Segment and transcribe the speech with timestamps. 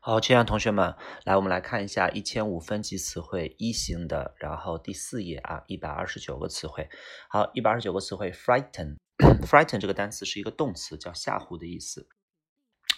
[0.00, 0.94] 好，亲爱的同学们，
[1.24, 6.88] 来，我们来看一下一千五分级词汇一型的，然后第四页啊，一百二十九个词汇。
[7.28, 12.08] 好，一百二十九个词汇，frighten，frighten 这个单词是一个动词，叫吓唬的意思，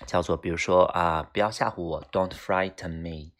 [0.06, 3.32] 叫做比如说啊，不要吓唬我，don't frighten me。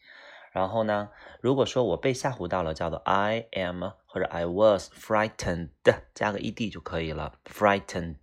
[0.51, 1.09] 然后呢，
[1.41, 5.69] 如果说我被吓唬到了，叫做 I am 或者 I was frightened，
[6.13, 8.15] 加个 ed 就可以了，frightened。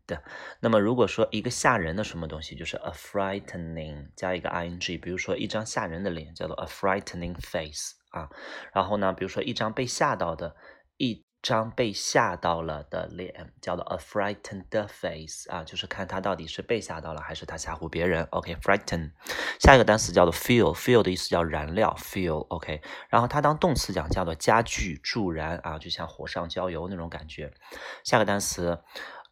[0.61, 5.01] 那么如果说一个吓人的什么东西，就是 a frightening，加一个 ing。
[5.01, 8.31] 比如说一张吓人的脸，叫做 a frightening face 啊。
[8.73, 10.57] 然后呢，比如说一张被吓到的
[10.97, 11.26] 一。
[11.43, 18.27] 张被吓到了的脸叫做 a frightened face 啊，就是看他到底是被吓到了还是他吓唬别人。
[18.31, 19.13] OK，frighten。
[19.61, 22.47] 下一个单词叫做 feel，feel 的意思叫燃料，feel。
[22.49, 27.53] OK，然后它当动词讲叫做加剧、助燃啊，就像火上浇油那种感觉。
[28.03, 28.81] 下个单词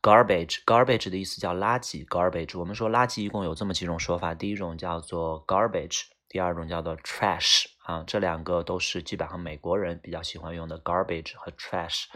[0.01, 2.59] garbage，garbage 的意思叫垃圾，garbage。
[2.59, 7.66] 我们说垃圾一共有这么几种说法，第一种叫做 garbage，第二种叫做 trash。
[7.84, 12.07] 啊，这两个都是基本上美国人比较喜欢用的 garbage 和 trash，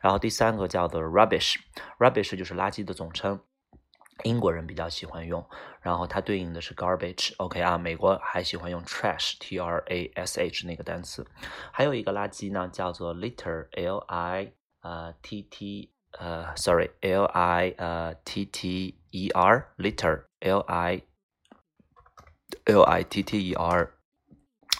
[0.00, 3.38] 然后第三个叫做 rubbish，rubbish 就是垃圾的总称，
[4.24, 5.46] 英国人比较喜欢用，
[5.82, 11.24] 然后它对应的是 garbage，OK 啊，美国还喜欢用 trash，t r a s h 那个单词，
[11.70, 21.02] 还有一个垃圾呢叫做 litter，l i 呃 t t 呃，sorry l i 呃 t t e r，litter，l i
[22.64, 23.92] l i t t e r。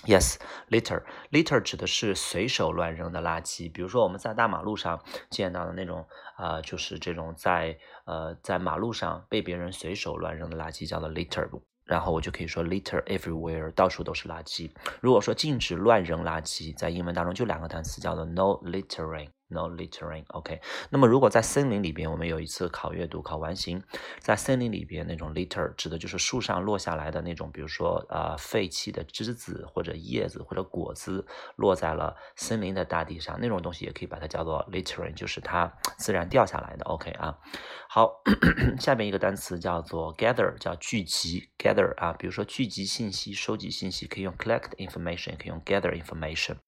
[0.07, 0.37] Yes,
[0.71, 1.03] litter.
[1.31, 6.07] Litter 指的是随手乱扔的垃圾，比如说我们在大马路上见到的那种，
[6.39, 11.49] 呃，就是这种在呃在马路上被别人随手乱扔的垃圾，叫做 litter。
[11.85, 14.71] 然后我就可以说 litter everywhere，到处都是垃圾。
[15.03, 19.29] 如果说禁止乱扔垃圾，在英文当中就两个单词，叫做 no littering。
[19.51, 20.61] No littering，OK。
[20.91, 23.83] 那么如果在森林里边，我们有一次考阅读、考完形，
[24.21, 36.85] 在森林里边那种 litter 指的就是树上落下来的那种，比如说呃废弃的枝子或者叶子或者果子落在了森林的大地上，那种东西也可以把它叫做 littering，就是它自然掉下来的。
[36.85, 37.37] OK 啊，
[37.89, 38.23] 好，
[38.79, 46.59] 下面一个单词叫做 gather，叫聚集 gather 啊，比如说聚集信息、收集信息，可以用 collect information，可以用 gather information。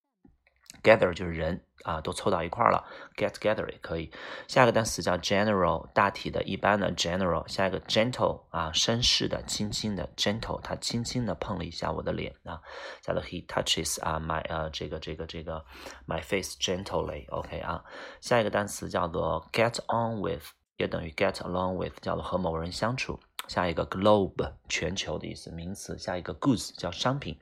[0.82, 2.84] Gather 就是人啊，都凑到一块儿了
[3.16, 4.12] ，get together 也可以。
[4.48, 7.46] 下一个单词叫 general，大体的、一般的 general。
[7.48, 12.60] 下一个 gentle 啊，绅士的、轻轻的 gentle，他轻轻的碰了一下我的脸啊。
[13.02, 15.64] 叫做 he touches 啊 my 呃这个这个这个
[16.06, 17.84] my face gently，OK 啊。
[18.20, 20.44] 下一个单词叫做 get on with，
[20.76, 23.18] 也等于 get along with，叫做和某人相处。
[23.48, 25.98] 下一个 globe 全球的意思，名词。
[25.98, 27.38] 下一个 goods 叫商品。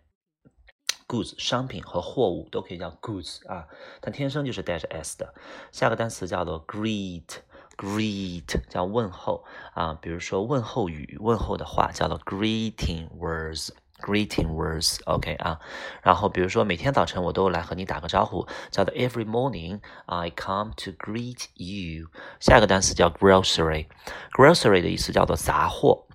[1.11, 3.67] Goods 商品和货物都可以叫 goods 啊，
[4.01, 5.35] 它天生就是带着 s 的。
[5.73, 9.45] 下个单词叫做 greet，greet 叫问候
[9.75, 15.59] 啊，比如说问候语、问候的话叫做 greeting words，greeting words，OK 啊。
[16.03, 22.07] 然后比如说每天早晨我都来和你打个招呼，叫做 every morning I come to greet you。
[22.39, 26.07] 下一个单词叫 grocery，grocery 的意思叫做杂货。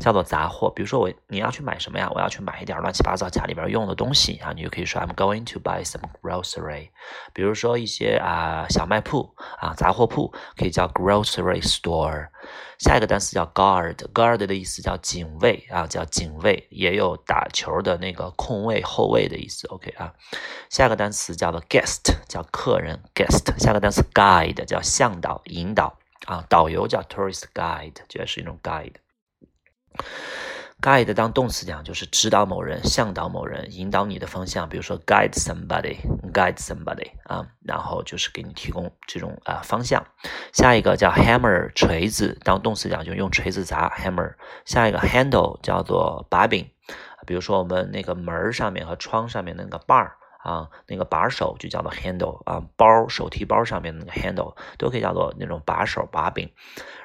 [0.00, 2.10] 叫做杂货，比如说我你要去买什么呀？
[2.14, 6.90] 我要去买一点乱七八糟家里边用的东西啊，你就可以说 I'm going to buy some grocery。
[7.32, 12.28] 比如说一些啊小卖铺啊杂货铺可以叫 grocery store。
[12.78, 19.66] 下一个单词叫 guard，guard 的意思叫警卫啊，叫警卫，也有打球的那个控卫后卫的意思。
[19.68, 20.12] OK 啊，
[20.68, 23.58] 下一个单词叫做 guest，叫客人 guest。
[23.58, 28.92] 下个单词 guide 叫向导引导啊，导游叫 tourist guide，这也是一种 guide。
[30.78, 34.68] Guide 当动词讲就是指导某人、向导某人、引导你的方向。
[34.68, 40.06] 比如说 guide somebody，guide somebody 啊，然后就是给你提供这种啊方向。
[40.52, 44.34] 下一个叫 hammer 锤子，当动词讲就用锤子砸 hammer。
[44.66, 46.68] 下一个 handle 叫做把柄，
[47.26, 50.18] 比如说我们那个门上面和窗上面那个把儿。
[50.46, 56.48] 啊，那个把手就叫做 handle 啊，包手提包上面那个 handle 都可以叫做那种把手把柄。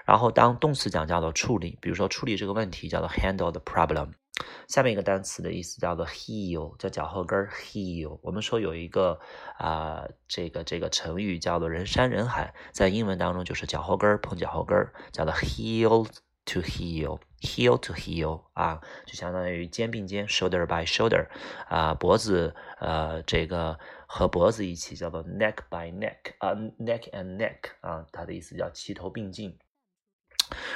[0.06, 4.10] 然后当动词讲叫做处理，比如说处理这个问题叫做 handle the problem。
[4.68, 8.20] 下面一个单词的意思叫做 heel，叫脚后跟 heel。
[8.22, 9.20] 我们说有一个
[9.58, 14.78] 啊，这个这个成语叫做人山人海，在英文当中就是脚后跟碰脚后跟，
[15.12, 16.10] 叫做 heels。
[16.52, 21.28] To heel, heel to heel 啊，就相当于肩并肩，shoulder by shoulder
[21.68, 29.58] 啊，脖子呃这个和脖子一起叫做 neck by neck 啊，neck and neck 啊，它的意思叫齐头并进。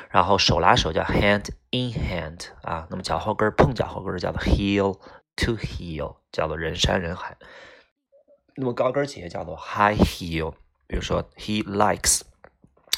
[0.10, 4.98] 然后手拉手叫 hand in hand 啊，那么脚后跟碰脚后跟叫做 heel
[5.36, 7.38] to heel，叫做人山人海。
[8.56, 10.54] 那么高跟鞋叫做 high heel，
[10.88, 12.22] 比如说 he likes。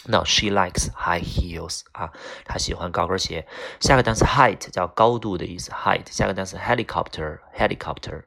[0.10, 2.14] No, she likes high heels 啊，
[2.46, 3.46] 她喜欢高跟鞋。
[3.82, 6.10] 下个单词 height 叫高度的意思，height。
[6.10, 8.24] 下个单词 helicopter helicopter。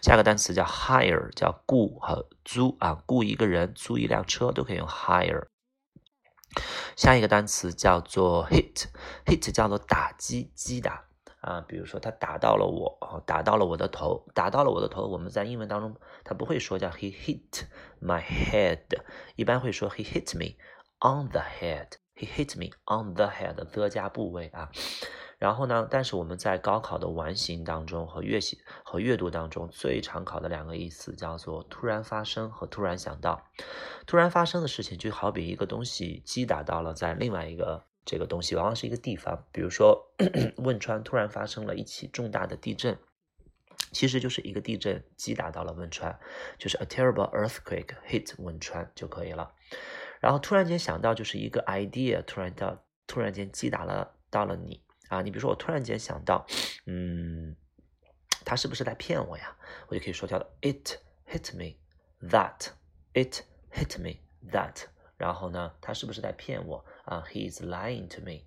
[0.00, 5.46] 下个单词叫 hire 叫雇和租啊，雇一个人，租一辆车都可以用 hire。
[6.96, 8.86] 下一个单词叫做 hit
[9.24, 11.04] hit 叫做打击击打
[11.40, 15.06] 啊，比如说他打到了我，打到了我的头，打到了我的头。
[15.06, 17.64] 我们在英文当中他不会说叫 he hit
[18.00, 18.86] my head，
[19.34, 20.54] 一般会说 he hit me。
[21.00, 23.54] On the head, he hit me on the head.
[23.54, 24.70] the 加部位啊，
[25.38, 25.86] 然后呢？
[25.90, 33.44] 但是我们在高考的完形当中和阅习和阅读当中最常考的两个意思叫做突然发生和突然想到。
[34.06, 40.14] 突然发生的事情就好比一个东西击打到了在另外一个这个东西，往往是一个地方，比如说
[40.64, 42.98] 汶川突然发生了一起重大的地震，
[43.92, 46.18] 其实就是一个地震击打到了汶川，
[46.56, 49.52] 就是 a terrible earthquake hit 汶川就可以了。
[50.26, 52.76] 然后突然间想到，就是一个 idea，突然到
[53.06, 55.22] 突然间击打了到了你啊！
[55.22, 56.44] 你比如说，我突然间想到，
[56.86, 57.54] 嗯，
[58.44, 59.56] 他是不是在骗我呀？
[59.86, 61.76] 我就可以说叫 it hit me
[62.28, 64.16] that，it hit me
[64.50, 64.86] that。
[65.16, 68.40] 然后呢，他是不是在骗我啊？He is lying to me。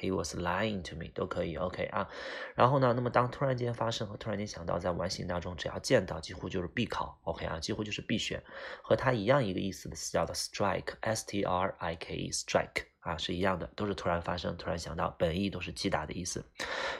[0.00, 2.08] He was lying to me，都可以，OK 啊。
[2.54, 8.42] 然后呢，那么当突然间发生和突然间想到，在完形当中，只要见到，几乎就是必考，OK 啊，几乎就是必选。
[8.82, 16.44] 和它一样一个意思的词叫做 strike，S T R I K E，strike 啊，是一样的，都是突然发生，突然想到，本意都是击打的意思。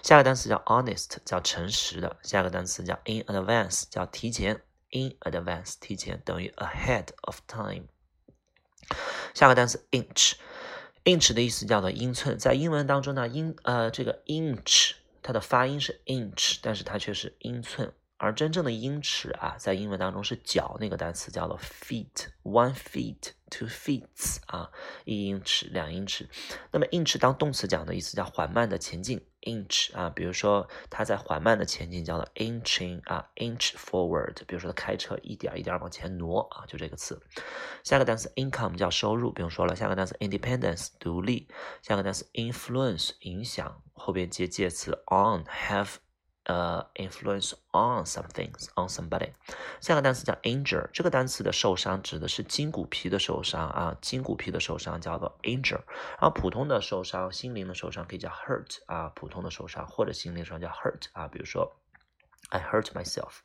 [0.03, 2.17] 下个单词叫 honest，叫诚实的。
[2.23, 4.63] 下个单词叫 in advance，叫提前
[4.93, 7.87] ，in advance 提前等于 ahead of time。
[9.35, 10.35] 下个单词 inch。
[11.05, 14.93] Inch 的意思叫做英寸，在英文当中呢，英呃这个 inch
[15.23, 17.93] 它的发音是 inch，但是它却是英寸。
[18.17, 24.03] 而真正的英尺啊，在英文当中是脚那个单词叫做 feet，one feet Two feet
[24.47, 24.69] 啊，
[25.05, 26.29] 一英尺，两英尺。
[26.73, 34.35] 那么 inch 当动词讲的意思叫缓慢的前进，inch 啊，比如说他在缓慢的前进叫做 inching 啊，inch forward。
[34.49, 37.23] 比如说他开车一点一点往前挪啊，就这个词。
[37.85, 39.77] 下个单词 income 叫收入，不用说了。
[39.77, 41.47] 下个单词 independence 独立。
[41.81, 46.04] 下个单词 influence 影响，后边接介词 on have。
[46.45, 49.33] 呃，influence on something on somebody。
[49.81, 55.81] 下个单词叫 injure，这个单词的受伤指的是筋骨皮的受伤啊，筋骨皮的受伤叫做 injure。
[56.21, 61.77] 然后普通的受伤，心灵的受伤可以叫 hurt 啊，普通的受伤或者心灵上叫 hurt 啊，比如说
[62.51, 63.37] I hurt myself。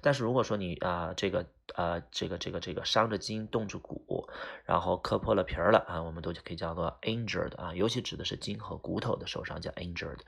[0.00, 1.44] 但是如果说你啊，这个
[1.74, 4.26] 呃，这个这个这个伤着筋动着骨，
[4.64, 10.20] 然后磕破了皮儿了啊，我们都就可以叫做 injured 啊，尤其指的是筋和骨头的受伤叫 injured。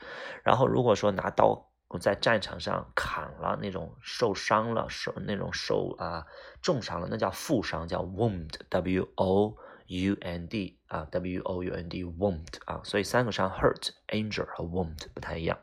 [0.45, 1.70] 然后如果说拿刀。
[1.91, 6.25] 我在战场上砍了那种受伤了受那种受啊
[6.63, 9.57] 重伤了，那叫负伤，叫 wound，w o
[9.89, 15.59] u n d 啊，w o u n d wound 啊，所以三个伤 hurt，injure 和 wound 不太一样。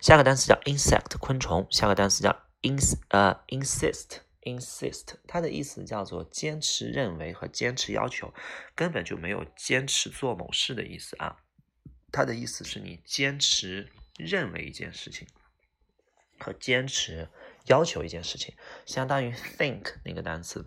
[0.00, 8.32] 下个单词叫 insect 昆虫，下个单词叫 ins 呃 insist，insist 它的意思叫做坚持认为和坚持要求，
[8.74, 11.36] 根本就没有坚持做某事的意思啊，
[12.10, 13.90] 它的意思是你坚持。
[14.24, 15.26] 认为一件事情
[16.38, 17.28] 和坚持
[17.66, 18.54] 要求一件事情，
[18.86, 20.64] 相当于 think 那个单词。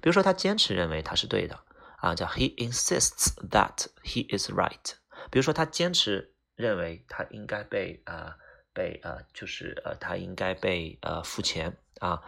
[0.00, 1.58] 比如说，他坚持认为他是对的
[1.98, 4.94] 啊，叫 he insists that he is right。
[5.30, 8.34] 比如说，他坚持认为他应该被呃
[8.72, 12.22] 被呃就是呃他应该被呃付钱啊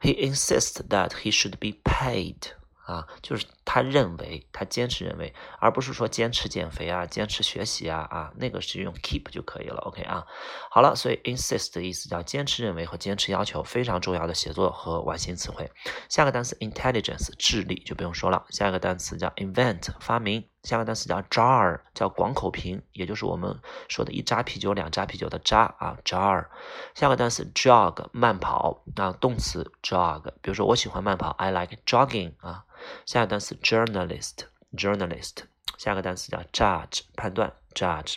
[0.00, 2.52] ，he insists that he should be paid。
[2.84, 9.76] 啊，就是他认为，他坚持认为，而不是说坚持减肥啊，坚持学习啊啊，那个是用 keep 就可以了。
[9.82, 10.26] OK 啊，
[10.70, 15.70] 好了，所以 insist 的意思叫坚持认为和坚持要求，非常重要的写作和完形词汇。
[16.08, 18.44] 下个单词 intelligence 智力就不用说了。
[18.50, 20.48] 下一个单词叫 invent 发明。
[20.62, 26.46] 下个单词叫 jar 叫广口瓶，也就是我们说的一扎啤酒两扎啤酒的扎啊 jar。
[26.94, 30.22] 下个单词 jog 慢跑啊，动词 jog。
[30.40, 32.64] 比如说我喜欢慢跑，I like jogging 啊。
[33.06, 35.44] 下个单词 journalist，journalist。
[35.78, 38.16] 下个单词叫 judge，判断 judge。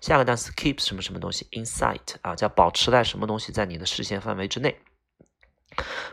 [0.00, 4.80] 下个单词 keep 什么什么东西 insight 啊，叫保持在什么东西在你的视线范围之内。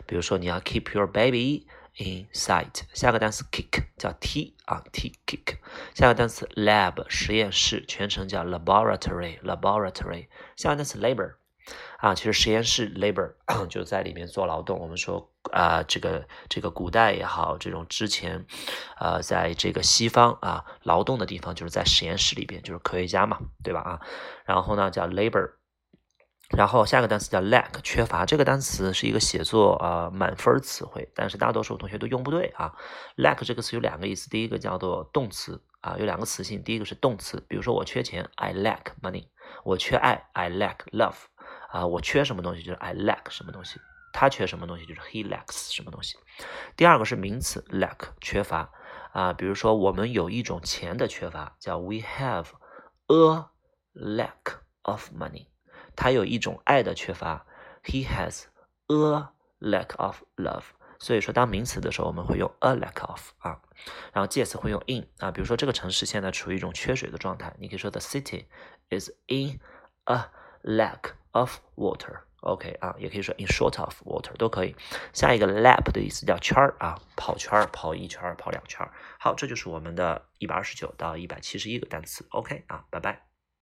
[0.06, 1.66] 比如说你要 keep your baby
[1.96, 2.82] in sight。
[2.92, 5.58] 下个单词 kick 叫踢啊，踢 kick。
[5.94, 10.28] 下个单词 lab 实验室，全称叫 laboratory，laboratory。
[10.56, 11.34] 下个单词 labor。
[12.00, 13.32] 啊，其实实验室 labor
[13.68, 14.78] 就在里面做劳动。
[14.78, 18.44] 我们说啊，这个这个古代也好，这种之前，
[18.98, 23.80] 呃，在这个西方啊，劳动的地方就是在实验室里边，就是科学家嘛，对吧？
[23.80, 24.00] 啊，
[24.44, 25.52] 然后呢叫 labor。
[26.56, 28.26] 然后下一个单词叫 lack，缺乏。
[28.26, 32.74] 这个单词是一个写作啊满分词汇，但是大多数同学都用不对啊。
[33.16, 39.26] lack 这个词有两个意思，第一个叫做动词啊，有两个词性，第一个是动词，比如说我缺钱，I lack money；
[39.62, 41.14] 我缺爱，I lack love。
[41.70, 43.80] 啊，我缺什么东西就是 I lack 什么东西，
[44.12, 46.18] 他缺什么东西就是 he lacks 什么东西。
[46.76, 48.70] 第二个是名词 lack 缺乏
[49.12, 52.46] 啊，比如说我们有一种钱的缺乏，叫 we have
[53.06, 53.46] a
[53.94, 55.46] lack of money。
[55.96, 57.46] 他有一种爱的缺乏
[57.84, 58.44] ，he has
[58.88, 59.28] a
[59.60, 60.64] lack of love。
[60.98, 63.60] 所以说，当名词的时候，我们会用 a lack of 啊，
[64.12, 65.30] 然后介词会用 in 啊。
[65.30, 68.44] 比如说，这个城市现在处于一种缺水的状态，你可以说 the city
[68.90, 69.60] is in
[70.04, 70.26] a
[70.62, 72.20] lack of water。
[72.40, 74.74] OK 啊，也可以说 in short of water 都可以。
[75.12, 78.92] 下一个 lap 的意思叫圈儿啊，跑圈儿，跑一圈儿，跑两圈儿。
[79.18, 82.26] 好，这就是我们的一百二十九到一百七十一个单词。
[82.30, 83.29] OK 啊，拜拜。